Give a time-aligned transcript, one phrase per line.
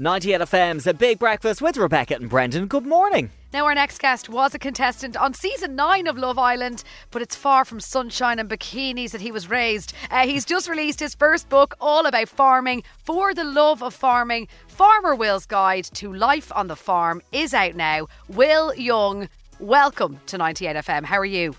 [0.00, 2.68] 98 FM's A Big Breakfast with Rebecca and Brendan.
[2.68, 3.32] Good morning.
[3.52, 7.34] Now, our next guest was a contestant on season nine of Love Island, but it's
[7.34, 9.94] far from sunshine and bikinis that he was raised.
[10.08, 14.46] Uh, he's just released his first book, all about farming, for the love of farming.
[14.68, 18.06] Farmer Will's Guide to Life on the Farm is out now.
[18.28, 19.28] Will Young,
[19.58, 21.06] welcome to 98 FM.
[21.06, 21.56] How are you?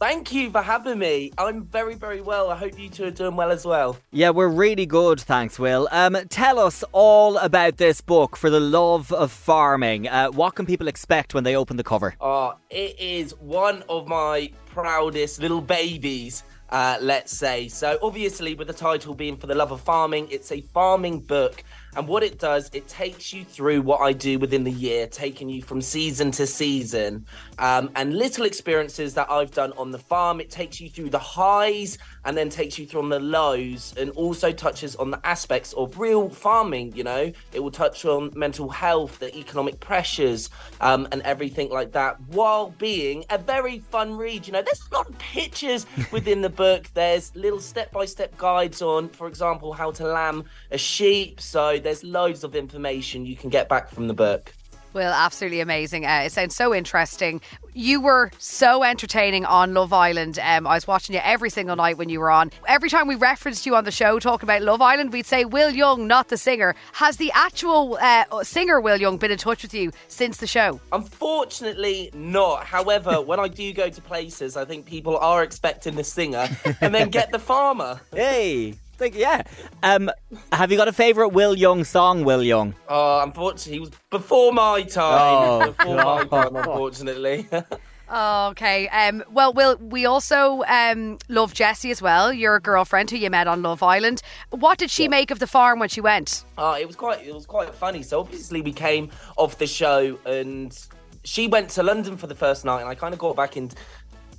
[0.00, 1.32] Thank you for having me.
[1.36, 2.50] I'm very, very well.
[2.50, 3.96] I hope you two are doing well as well.
[4.12, 5.88] Yeah, we're really good, thanks, Will.
[5.90, 10.06] Um, tell us all about this book, For the Love of Farming.
[10.06, 12.14] Uh, what can people expect when they open the cover?
[12.20, 16.44] Oh, it is one of my proudest little babies.
[16.70, 17.66] Uh, let's say.
[17.68, 21.64] So, obviously, with the title being For the Love of Farming, it's a farming book
[21.96, 25.48] and what it does, it takes you through what I do within the year, taking
[25.48, 27.26] you from season to season,
[27.58, 30.40] um, and little experiences that I've done on the farm.
[30.40, 34.52] It takes you through the highs and then takes you through the lows, and also
[34.52, 36.94] touches on the aspects of real farming.
[36.94, 41.92] You know, it will touch on mental health, the economic pressures, um, and everything like
[41.92, 44.46] that, while being a very fun read.
[44.46, 46.90] You know, there's a lot of pictures within the book.
[46.92, 51.40] There's little step-by-step guides on, for example, how to lamb a sheep.
[51.40, 54.52] So there's loads of information you can get back from the book.
[54.92, 56.06] Well, absolutely amazing.
[56.06, 57.40] Uh, it sounds so interesting.
[57.74, 60.38] You were so entertaining on Love Island.
[60.38, 62.50] Um, I was watching you every single night when you were on.
[62.66, 65.70] Every time we referenced you on the show talking about Love Island, we'd say Will
[65.70, 66.74] Young, not the singer.
[66.92, 70.80] Has the actual uh, singer Will Young been in touch with you since the show?
[70.92, 72.64] Unfortunately, not.
[72.64, 76.48] However, when I do go to places, I think people are expecting the singer
[76.80, 78.00] and then get the farmer.
[78.14, 79.42] Hey think, yeah.
[79.82, 80.10] Um,
[80.52, 82.74] have you got a favourite Will Young song, Will Young?
[82.88, 85.62] Oh, unfortunately, he was before my time.
[85.62, 87.48] Oh, before my time, unfortunately.
[88.10, 88.88] Oh, okay.
[88.88, 93.46] Um, well, Will, we also um, love Jessie as well, your girlfriend who you met
[93.46, 94.22] on Love Island.
[94.48, 95.10] What did she yeah.
[95.10, 96.42] make of the farm when she went?
[96.56, 98.02] Oh, it was quite it was quite funny.
[98.02, 100.74] So obviously we came off the show and
[101.24, 103.70] she went to London for the first night, and I kind of got back in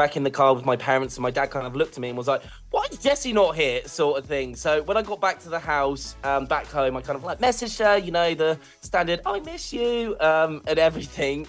[0.00, 2.08] back in the car with my parents, and my dad kind of looked at me
[2.08, 2.42] and was like,
[2.90, 4.56] "Why is Jessie not here?" sort of thing.
[4.56, 7.38] So when I got back to the house, um, back home, I kind of like
[7.38, 11.46] messaged her, you know, the standard "I miss you" um, and everything,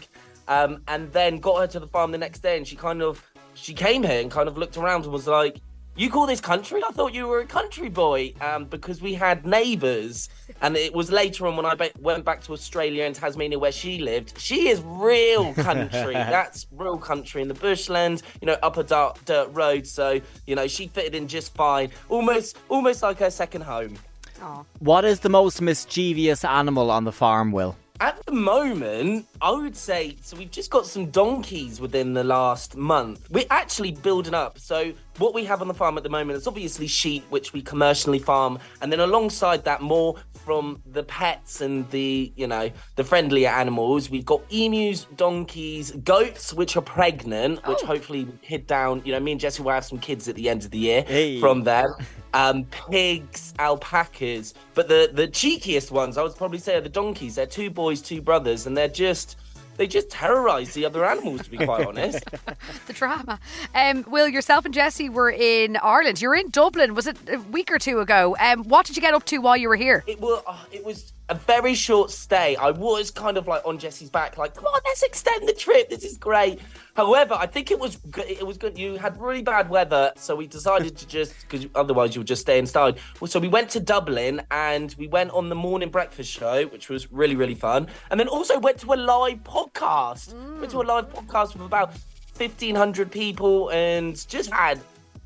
[0.47, 3.25] um, and then got her to the farm the next day, and she kind of
[3.55, 5.61] she came here and kind of looked around and was like,
[5.95, 6.81] you call this country?
[6.87, 8.33] I thought you were a country boy.
[8.41, 10.29] Um, because we had neighbours,
[10.61, 13.71] and it was later on when I be- went back to Australia and Tasmania where
[13.71, 14.39] she lived.
[14.39, 16.13] She is real country.
[16.13, 19.85] That's real country in the bushland, you know, up a dark dirt road.
[19.85, 21.91] So you know, she fitted in just fine.
[22.09, 23.97] Almost, almost like her second home.
[24.39, 24.65] Aww.
[24.79, 27.75] What is the most mischievous animal on the farm, Will?
[28.01, 30.35] At the moment, I would say so.
[30.35, 33.29] We've just got some donkeys within the last month.
[33.29, 34.57] We're actually building up.
[34.57, 37.61] So what we have on the farm at the moment is obviously sheep, which we
[37.61, 43.03] commercially farm, and then alongside that, more from the pets and the you know the
[43.03, 44.09] friendlier animals.
[44.09, 47.69] We've got emus, donkeys, goats, which are pregnant, oh.
[47.69, 49.03] which hopefully hid down.
[49.05, 51.03] You know, me and Jessie will have some kids at the end of the year
[51.03, 51.39] hey.
[51.39, 51.93] from them.
[52.33, 57.35] Um, pigs, alpacas, but the the cheekiest ones I would probably say are the donkeys.
[57.35, 59.35] They're two boys, two brothers, and they're just
[59.77, 62.23] they just terrorise the other animals, to be quite honest.
[62.87, 63.39] the drama.
[63.73, 66.21] Um, Will, yourself and Jessie were in Ireland.
[66.21, 66.93] You're in Dublin.
[66.93, 68.35] Was it a week or two ago?
[68.39, 70.03] Um, what did you get up to while you were here?
[70.07, 70.43] It was.
[70.45, 72.57] Uh, it was a very short stay.
[72.57, 75.89] I was kind of like on Jessie's back, like, come on, let's extend the trip.
[75.89, 76.59] This is great.
[76.93, 78.25] However, I think it was good.
[78.29, 78.77] It was good.
[78.77, 82.41] You had really bad weather, so we decided to just because otherwise you would just
[82.41, 82.99] stay inside.
[83.25, 87.09] So we went to Dublin and we went on the morning breakfast show, which was
[87.13, 90.33] really really fun, and then also went to a live podcast.
[90.33, 90.59] Mm.
[90.59, 91.93] Went to a live podcast with about
[92.33, 94.81] fifteen hundred people and just had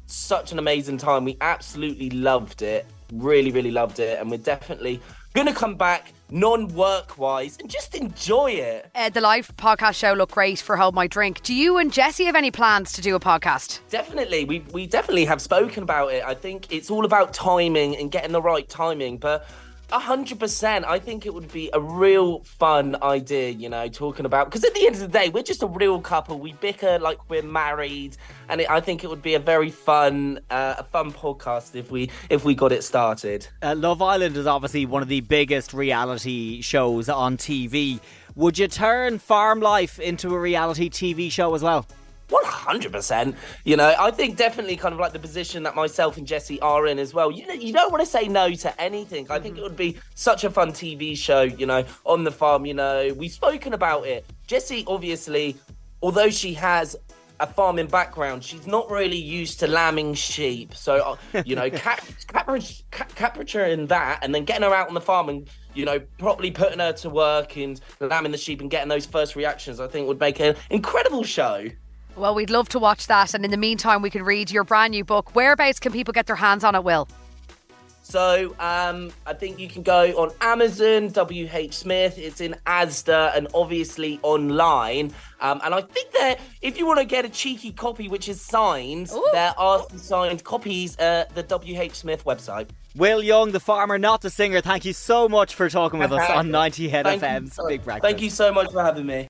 [0.05, 1.25] such an amazing time.
[1.25, 2.85] We absolutely loved it.
[3.11, 5.01] Really, really loved it, and we're definitely
[5.35, 8.89] Gonna come back non-work wise and just enjoy it.
[8.95, 11.43] Uh, the live podcast show looked great for Hold My Drink.
[11.43, 13.81] Do you and Jessie have any plans to do a podcast?
[13.89, 14.45] Definitely.
[14.45, 16.23] We we definitely have spoken about it.
[16.23, 19.45] I think it's all about timing and getting the right timing, but
[19.91, 20.85] hundred percent.
[20.85, 24.73] I think it would be a real fun idea, you know, talking about because at
[24.73, 26.39] the end of the day, we're just a real couple.
[26.39, 28.17] We bicker like we're married,
[28.49, 31.91] and it, I think it would be a very fun, uh, a fun podcast if
[31.91, 33.47] we if we got it started.
[33.61, 37.99] Uh, Love Island is obviously one of the biggest reality shows on TV.
[38.35, 41.85] Would you turn farm life into a reality TV show as well?
[42.29, 43.35] One hundred percent.
[43.63, 46.87] You know, I think definitely kind of like the position that myself and Jessie are
[46.87, 47.29] in as well.
[47.31, 49.27] You know, you don't want to say no to anything.
[49.29, 51.43] I think it would be such a fun TV show.
[51.43, 52.65] You know, on the farm.
[52.65, 54.25] You know, we've spoken about it.
[54.47, 55.55] Jessie obviously,
[56.01, 56.95] although she has
[57.39, 60.73] a farming background, she's not really used to lambing sheep.
[60.73, 62.47] So, uh, you know, cap, cap,
[63.15, 66.79] cap, that and then getting her out on the farm and you know, properly putting
[66.79, 70.19] her to work and lambing the sheep and getting those first reactions, I think would
[70.19, 71.67] make an incredible show.
[72.15, 73.33] Well, we'd love to watch that.
[73.33, 75.35] And in the meantime, we can read your brand new book.
[75.35, 77.07] Whereabouts can people get their hands on it, Will?
[78.03, 82.19] So um, I think you can go on Amazon, WH Smith.
[82.19, 85.11] It's in Asda and obviously online.
[85.41, 88.39] Um, and I think that if you want to get a cheeky copy which is
[88.39, 89.27] signed, Ooh.
[89.33, 92.69] there are some signed copies at the WH Smith website.
[92.95, 96.29] Will Young, the farmer, not the singer, thank you so much for talking with us
[96.29, 98.03] on 90 Head Thank FM's you, Big Breakfast.
[98.03, 99.23] Thank you so much for having me.